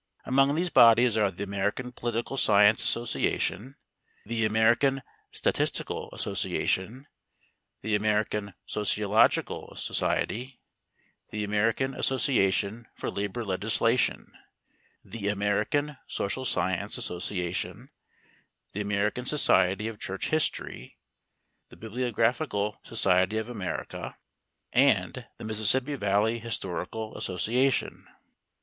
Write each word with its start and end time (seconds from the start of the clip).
Among 0.25 0.55
these 0.55 0.71
bodies 0.71 1.15
are 1.15 1.29
the 1.29 1.43
American 1.43 1.91
Political 1.91 2.35
Science 2.37 2.83
Association, 2.83 3.75
the 4.25 4.45
American 4.47 5.03
Statistical 5.31 6.09
Association, 6.11 7.05
the 7.83 7.93
American 7.95 8.55
Sociological 8.65 9.75
Society, 9.75 10.59
the 11.29 11.43
American 11.43 11.93
Association 11.93 12.87
for 12.95 13.11
Labor 13.11 13.45
Legislation, 13.45 14.31
the 15.05 15.27
American 15.27 15.97
Social 16.07 16.45
Science 16.45 16.97
Association, 16.97 17.91
the 18.73 18.81
American 18.81 19.27
Society 19.27 19.87
of 19.87 19.99
Church 19.99 20.29
History, 20.29 20.97
the 21.69 21.77
Bibliographical 21.77 22.79
Society 22.83 23.37
of 23.37 23.47
America, 23.47 24.17
and 24.73 25.27
the 25.37 25.45
Mississippi 25.45 25.93
Valley 25.93 26.39
Historical 26.39 27.15
Association. 27.19 28.07